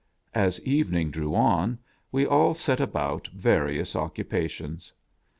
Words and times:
As 0.33 0.59
evening 0.65 1.11
drew 1.11 1.35
on, 1.35 1.77
we 2.11 2.25
all 2.25 2.55
set 2.55 2.79
about 2.81 3.27
various 3.27 3.95
occupations. 3.95 4.91